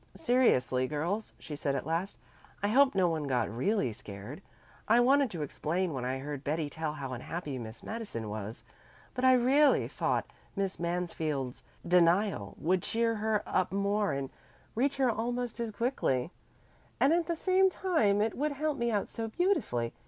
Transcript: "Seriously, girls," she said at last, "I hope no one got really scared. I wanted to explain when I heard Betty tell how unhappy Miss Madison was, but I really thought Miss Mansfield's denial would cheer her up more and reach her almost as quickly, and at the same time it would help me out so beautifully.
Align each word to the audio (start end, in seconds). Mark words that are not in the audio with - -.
"Seriously, 0.17 0.87
girls," 0.87 1.31
she 1.37 1.55
said 1.55 1.75
at 1.75 1.85
last, 1.85 2.17
"I 2.63 2.69
hope 2.69 2.95
no 2.95 3.07
one 3.07 3.25
got 3.27 3.55
really 3.55 3.93
scared. 3.93 4.41
I 4.87 4.99
wanted 4.99 5.29
to 5.29 5.43
explain 5.43 5.93
when 5.93 6.05
I 6.05 6.17
heard 6.17 6.43
Betty 6.43 6.71
tell 6.71 6.93
how 6.93 7.13
unhappy 7.13 7.59
Miss 7.59 7.83
Madison 7.83 8.27
was, 8.27 8.63
but 9.13 9.23
I 9.23 9.33
really 9.33 9.87
thought 9.87 10.25
Miss 10.55 10.79
Mansfield's 10.79 11.61
denial 11.87 12.55
would 12.57 12.81
cheer 12.81 13.13
her 13.13 13.43
up 13.45 13.71
more 13.71 14.11
and 14.11 14.31
reach 14.73 14.97
her 14.97 15.11
almost 15.11 15.59
as 15.59 15.69
quickly, 15.69 16.31
and 16.99 17.13
at 17.13 17.27
the 17.27 17.35
same 17.35 17.69
time 17.69 18.21
it 18.21 18.35
would 18.35 18.53
help 18.53 18.79
me 18.79 18.89
out 18.89 19.07
so 19.07 19.27
beautifully. 19.27 19.93